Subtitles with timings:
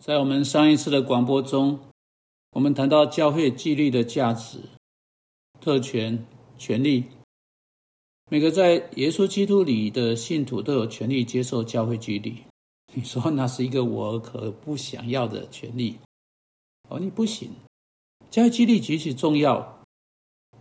[0.00, 1.78] 在我们上一次的广播中，
[2.52, 4.60] 我们谈到教会纪律的价值、
[5.60, 6.24] 特权、
[6.56, 7.04] 权利。
[8.30, 12.34] 每个在耶稣基督里的信徒都有权利接受教会纪律。
[12.94, 15.98] 你说那是一个我可不想要的权利？
[16.88, 17.50] 哦，你不行。
[18.30, 19.82] 教会纪律极其重要，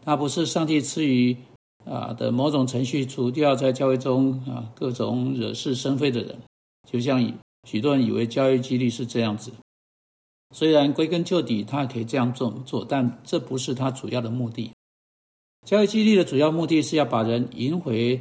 [0.02, 1.38] 它不是上帝赐予
[1.86, 6.38] 啊的某种程序，除掉在教会中啊各种惹是生非的人，
[6.92, 7.34] 就像以。
[7.66, 9.52] 许多人以为教育激励是这样子，
[10.56, 14.72] 虽然归根究底他可以这样做做，但这不是他主要的目的。
[15.66, 18.20] 教育激励的主要目的是要把人迎回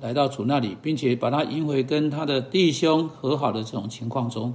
[0.00, 4.54] 来到主那里，并且把他迎回跟他的弟兄和好的这种情况中。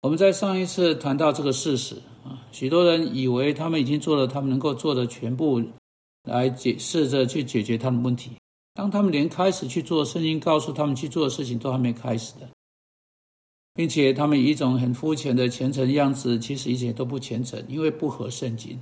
[0.00, 5.62] 我们在上一次谈到这个事实啊，许多人以为他们已经做了他们能够做的全部，
[6.24, 8.32] 来解释着去解决他们问题。
[8.74, 12.48] 当他们连开始去做圣经告诉他们去做的事情都还没开始的。
[13.74, 18.78] 并且他们以一种很肤浅的虔诚样子，其实一切都不虔诚，因为不合圣经。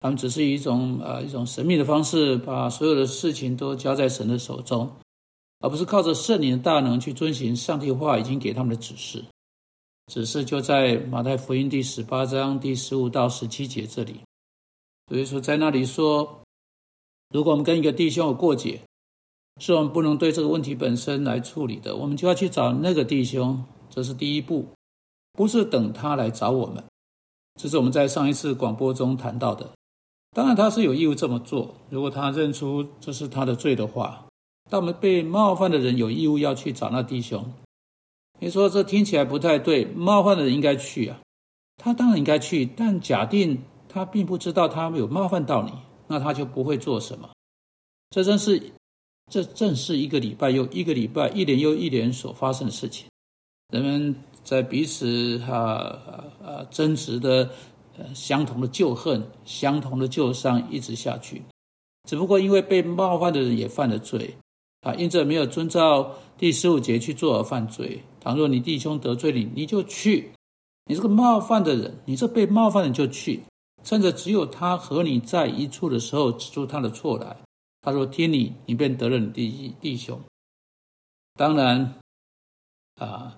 [0.00, 4.88] 他们只是以一种呃一种神秘的方式，把所有的事情都交在神的手中，
[5.60, 9.24] 而不是靠着圣灵的大能去遵循上帝话已经给他们的指示。
[10.12, 14.20] 指示就在马太福音第十八章第十五到十七节这里。
[15.08, 16.42] 所以说，在那里说，
[17.34, 18.80] 如果我们跟一个弟兄有过节，
[19.60, 23.64] 是我们不能对这个问题本身来处理的，我们就要去找那个弟兄。
[23.96, 24.66] 这是第一步，
[25.32, 26.84] 不是等他来找我们。
[27.58, 29.70] 这是我们在上一次广播中谈到的。
[30.34, 31.74] 当然，他是有义务这么做。
[31.88, 34.26] 如果他认出这是他的罪的话，
[34.68, 37.54] 但我们被冒犯的人有义务要去找那弟兄。
[38.38, 41.18] 你说这听起来不太对，冒犯的人应该去啊。
[41.78, 45.72] 他当然应该去，但假定他并不知道他有冒犯到你，
[46.06, 47.30] 那他就不会做什么。
[48.10, 48.74] 这正是
[49.32, 53.08] 这正是一个礼拜又一个礼拜，一年又一年所发生的事情。
[53.68, 54.14] 人们
[54.44, 56.00] 在彼此哈
[56.40, 57.50] 呃争执的
[57.98, 61.42] 呃相同的旧恨、相同的旧伤一直下去，
[62.08, 64.36] 只不过因为被冒犯的人也犯了罪
[64.82, 68.04] 啊，因着没有遵照第十五节去做而犯罪。
[68.20, 70.30] 倘若你弟兄得罪你，你就去；
[70.84, 73.42] 你这个冒犯的人，你这被冒犯的人就去，
[73.82, 77.36] 趁着只有他和你在一处的时候，指出他的错来。
[77.82, 80.20] 他说听你，你便得了你弟弟兄。
[81.34, 81.94] 当然
[83.00, 83.36] 啊。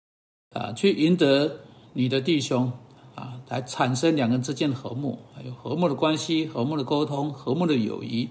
[0.50, 1.60] 啊，去赢得
[1.92, 2.72] 你的弟兄
[3.14, 8.30] 啊，来产生两个人之间的和睦，还有和睦的关系、和睦的沟通、和睦的友谊，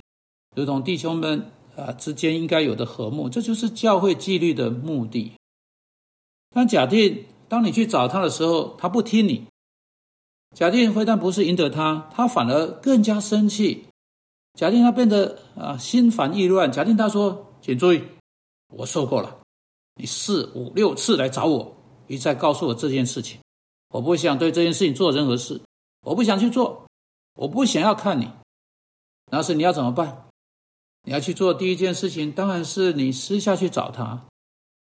[0.55, 5.33] 如同弟兄们啊之间应该有的和睦，这就是教会纪律的目的。
[6.49, 9.45] 但假定当你去找他的时候，他不听你；
[10.55, 13.85] 假定非但不是赢得他，他反而更加生气；
[14.53, 18.01] 假定他变得啊心烦意乱；假定他说：“请注意，
[18.73, 19.37] 我受够了，
[19.95, 21.73] 你四五六次来找我。”
[22.07, 23.39] 一再告诉我这件事情，
[23.89, 25.61] 我不想对这件事情做任何事，
[26.01, 26.85] 我不想去做，
[27.35, 28.29] 我不想要看你。
[29.31, 30.25] 那是你要怎么办？
[31.03, 34.25] 你要去做第一件事情，当然是你私下去找他。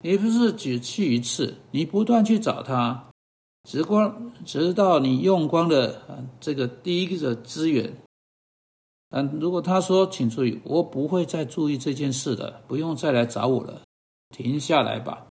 [0.01, 3.11] 你不是只去一次，你不断去找他，
[3.69, 7.97] 直光直到你用光了这个第一个资源。
[9.11, 13.83] 嗯，如果他说，请注意，我不会再注意这件事的，不用再来找我了，
[14.29, 15.27] 停下来吧。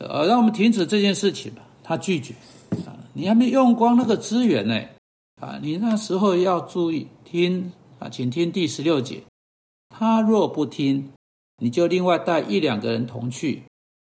[0.00, 1.62] 呃，让我们停止这件事情吧。
[1.82, 2.34] 他拒绝
[2.86, 4.80] 啊，你还没用光那个资源呢
[5.40, 5.58] 啊！
[5.62, 9.22] 你那时候要注意听啊，请听第十六节。
[9.90, 11.12] 他若不听，
[11.58, 13.62] 你就另外带一两个人同去，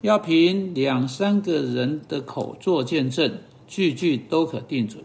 [0.02, 5.04] 要凭两三个人的口做见证，句句都可定准。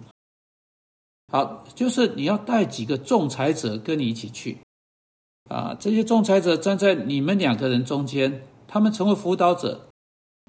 [1.33, 4.59] 好，就是你要带几个仲裁者跟你一起去
[5.49, 5.75] 啊。
[5.79, 9.87] 这些仲裁者站在你们两个人中间，他们成为辅导者。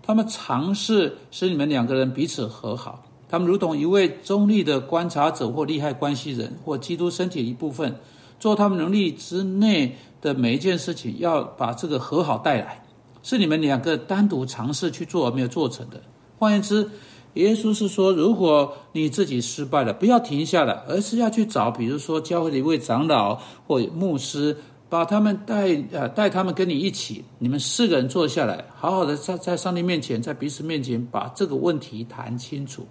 [0.05, 7.95] 他们尝试使你们两个人彼此和好，他们如同一位中立的观察者或利害关系人或基督身体的一部分，
[8.41, 12.85] 做他们能力之内的每一件事情，要把这个和好带来，
[13.23, 16.03] 是你们两个单独尝试去做而没有做成的。
[16.39, 16.91] 换言之，
[17.35, 23.39] 耶稣是说，如果你自己失败了，不要停下来，而是要去找，比如说教会的一位长老
[23.69, 24.57] 或牧师。
[24.93, 32.87] 把他们带呃带他们跟你一起，你们四个人坐下来，好好的在在上帝面前，在彼此面前把这个问题谈清楚，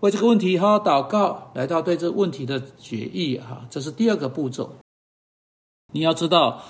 [0.00, 4.76] 为这个问题好好祷告，来到对这个问题的决议哈，这是第二个步骤。
[5.92, 6.62] 你要知道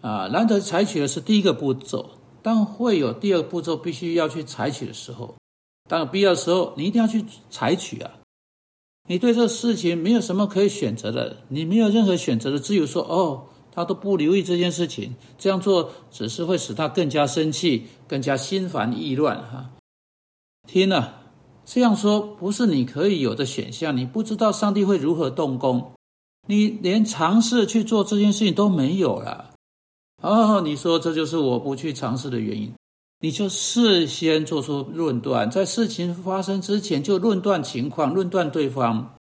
[0.00, 2.08] 啊，难得采取的是第一个步骤，
[2.40, 5.34] 当会有第二个步骤必须要去采取的时候，
[5.90, 8.10] 当必要的时候，你一定要去采取啊。
[9.10, 13.48] 你对这事情没有什么可以选择的，你没有任何选择的，只有说哦。
[13.76, 19.36] 他都不留意这件事情，这样做只是会使他更加生气，更加心烦意乱。
[19.36, 19.70] 哈，
[20.66, 21.20] 听了
[21.66, 23.94] 这样说不是你可以有的选项。
[23.94, 25.92] 你不知道上帝会如何动工，
[26.48, 29.52] 你连尝试去做这件事情都没有了。
[30.22, 32.72] 哦，你说这就是我不去尝试的原因。
[33.20, 39.15] 你就事先做出论断，在事情发生之前就论断情况，论断对方。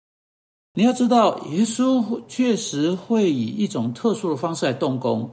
[0.75, 5.31] 你要知道，耶稣确实会以一种特殊的方式来动工，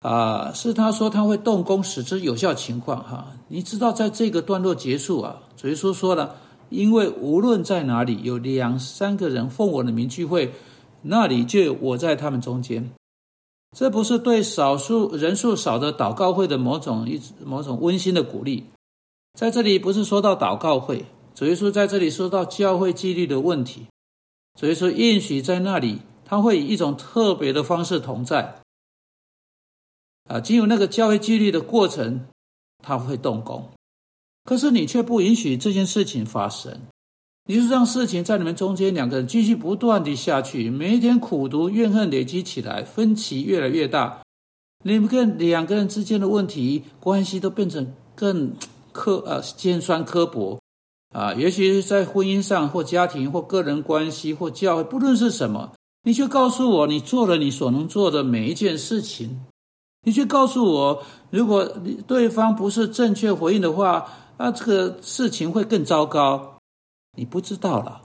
[0.00, 3.02] 啊，是他说他会动工使之有效情况。
[3.02, 6.36] 哈，你知道，在这个段落结束啊，主耶稣说了，
[6.68, 10.52] 因为无论在哪里有两三个人奉我的名聚会，
[11.00, 12.90] 那里就有我在他们中间。
[13.74, 18.64] 这不是对少数人数少的祷告会的某种一某种温馨的鼓励，
[19.38, 23.86] 在这里不是说到祷告会，主耶稣在这里说到教会纪律的问题。
[24.56, 28.56] 所以说，应许在那里，他会以一种特别的方式同在。
[30.28, 32.26] 啊，经由那个教会纪律的过程，
[32.82, 33.70] 他会动工。
[34.44, 36.80] 可是你却不允许这件事情发生，
[37.44, 44.22] 你是让事情在你们中间两个人继续不断的下去，每一天苦读怨恨累积起来，分歧越来越大，
[44.84, 48.54] 你们跟两个人之间的问题关系都变成更
[48.90, 50.58] 刻呃尖酸刻薄。
[51.12, 55.72] 啊，也许是在婚姻上，或家庭，或个人关系，或教会，不论是什么，
[56.02, 59.40] 你就告诉我，你做了你所能做的每一件事情。
[60.02, 61.64] 你去告诉我，如果
[62.06, 64.06] 对方不是正确回应的话，
[64.38, 66.58] 那这个事情会更糟糕。
[67.16, 68.02] 你不知道了，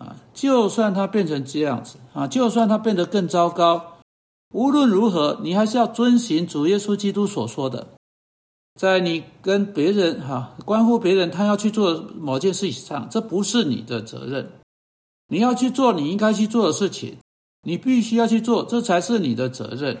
[0.00, 3.98] 啊，就算他变成这样子，啊，就算他变得更糟糕，
[4.52, 7.95] 无论如何，你还是要遵循主耶稣基督所说的。
[8.76, 14.52] 在你跟别人哈关乎别人，他要去做某件事情上，这不是你的责任。
[15.28, 17.16] 你要去做你应该去做的事情，
[17.62, 19.96] 你必须要去做，这才是你的责任。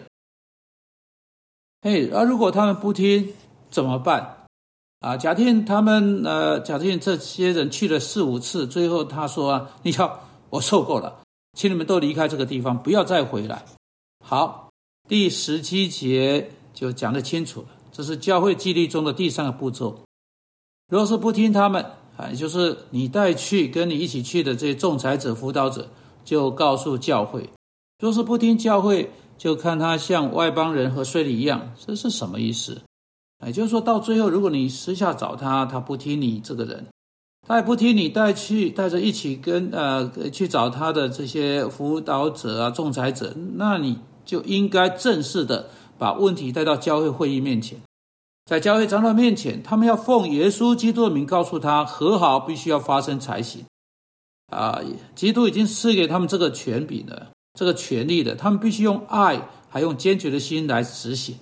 [1.80, 3.32] 嘿，而如果他们不听
[3.70, 4.44] 怎么办？
[5.00, 10.20] 啊，假定他们呃，假定这些人去了四五次，最后他说啊，你瞧，
[10.50, 13.64] 我受够了，请你们都离开这个地方，不要再回来。
[14.24, 14.70] 好，
[15.08, 17.68] 第十七节就讲得清楚了。
[17.96, 20.02] 这是教会纪律中的第三个步骤。
[20.90, 21.82] 若是不听他们，
[22.18, 25.88] 啊，就是你带去跟你一起去的这些仲裁者、辅导者，
[26.22, 27.40] 就告诉教会；
[27.98, 31.72] 若是不听教会，就看他像外邦人和税吏一样。
[31.86, 32.82] 这是什么意思？
[33.46, 36.86] 也就是说到最后，如果你私下找他，他不听你这个人，
[37.48, 47.78] 他也不听你带去带着一起跟呃去找他的这些辅导者啊、仲裁者，那你就应该正式的把问题带到教会会议面前。
[48.46, 53.64] 在教会长老面前，他们要奉耶稣基督的名告诉他和好必须要发生才行。
[54.52, 54.80] 啊，
[55.16, 61.36] 基督已经赐给他们这个权柄了，这个权利的，他们必须用爱，还用坚决的心来执行。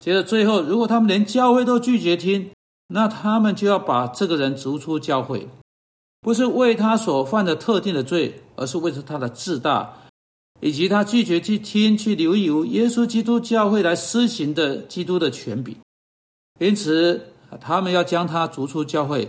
[0.00, 2.50] 接着最后，如果他们连教会都拒绝听，
[2.88, 5.48] 那他们就要把这个人逐出教会，
[6.20, 9.94] 不是为他所犯的特定的罪，而是为了他的自大，
[10.60, 15.74] 以及他拒绝去听、去留由耶稣基督教会来施行的基督的权柄。
[16.60, 17.28] 因此，
[17.60, 19.28] 他们要将他逐出教会，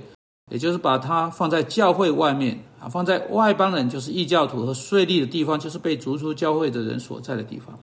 [0.52, 7.80] 也就是把他放在教会外面啊，放在外邦人，就是异教徒和税吏的地方，就是被逐出教会的人所在的地方。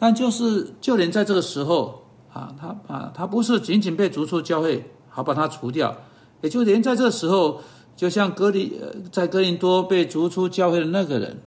[0.00, 5.96] 但就是就连在这个时候啊，他啊，他不是仅仅被逐出教会，好把他除掉，
[6.42, 7.60] 也就连在这时候，
[7.96, 8.72] 就像格林
[9.10, 11.42] 在哥林多被逐出教会的那个人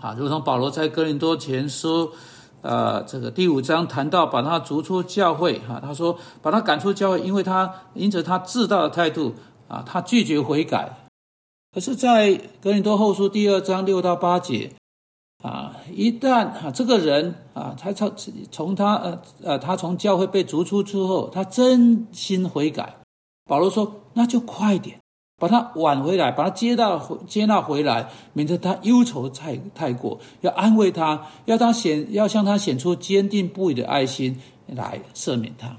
[0.00, 2.12] 啊，如同保罗在哥林多前书。
[2.62, 9.34] 呃，这个第五章谈到把他逐出教会，哈，他说把他赶出教会，因为他因着他自大的态度，
[9.68, 10.96] 啊，他拒绝悔改。
[11.72, 14.72] 可是，在格林多后书第二章六到八节，
[15.42, 18.12] 啊，一旦啊这个人啊，他从
[18.52, 22.94] 从他呃呃他从教会被逐出之后，他真心悔改，
[23.46, 25.01] 保罗说那就快点。
[25.42, 30.20] 把他挽回来，把他接到接纳回来，免得他忧愁太太过。
[30.42, 35.76] 要安慰他，要他显要向他显出坚定不移的爱心来赦免他。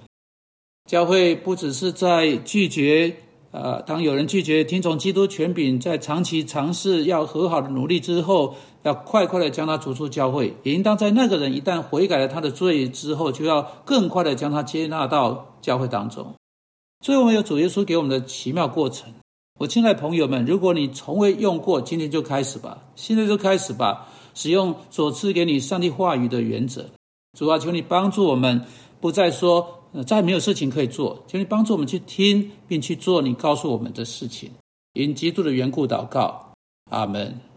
[0.86, 3.16] 教会不只是在拒绝，
[3.52, 10.58] 呃，当有人拒绝听从基督权柄，在长期尝试要和好的努力之后，要快快的将他逐出教会。
[10.64, 16.34] 也应当在那个人一旦悔改了他的罪之后，就要更快的将他接纳到教会当中。
[17.00, 19.10] 所以，我们有主耶稣给我们的奇妙过程。
[19.64, 26.86] 我亲爱的朋友们，如果你从未用过，今天就开始吧，现在就开始吧，使用所赐给你上帝话语的原则。
[27.40, 28.62] 主啊，求你帮助我们，
[29.00, 29.66] 不再说
[30.06, 34.52] 再没有事情可以做，求你帮助我们去听并去做你告诉我们的事情。
[34.96, 36.52] 因基督的缘故祷告，
[36.92, 37.34] 阿门。